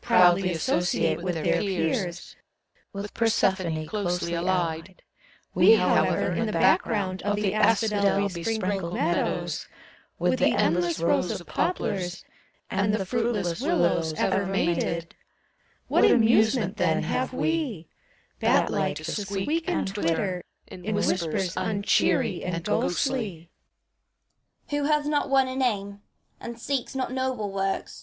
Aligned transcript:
Proudly 0.01 0.49
associate 0.51 1.21
with 1.21 1.35
their 1.35 1.43
peers, 1.61 2.35
With 2.91 3.13
Persephone 3.13 3.85
closely 3.85 4.33
allied: 4.33 5.03
We, 5.53 5.75
however, 5.75 6.31
in 6.31 6.47
the 6.47 6.51
background 6.51 7.21
Of 7.21 7.35
the 7.35 7.53
asphodel 7.53 8.27
besprinkled 8.27 8.95
meadows, 8.95 9.67
With 10.17 10.39
the 10.39 10.55
endless 10.55 10.97
rows 10.99 11.39
of 11.39 11.45
poplars 11.45 12.25
And 12.71 12.95
the 12.95 13.05
fruitless 13.05 13.61
willows 13.61 14.13
ever 14.13 14.47
mated,— 14.47 15.13
What 15.87 16.03
amusement, 16.05 16.77
then, 16.77 17.03
have 17.03 17.31
wet 17.31 17.83
Bat 18.39 18.71
like 18.71 18.95
to 18.95 19.03
squeak 19.03 19.69
and 19.69 19.87
twitter 19.87 20.43
In 20.65 20.95
whispers 20.95 21.55
un 21.55 21.83
cheery 21.83 22.43
and 22.43 22.63
ghostly! 22.63 23.21
LEADER 23.21 23.35
OP 23.35 23.37
THE 23.37 24.71
CHORUS. 24.71 24.71
Who 24.71 24.83
hath 24.91 25.05
not 25.05 25.29
won 25.29 25.47
a 25.47 25.55
name, 25.55 26.01
and 26.39 26.59
seeks 26.59 26.95
not 26.95 27.11
noble 27.11 27.51
works. 27.51 27.99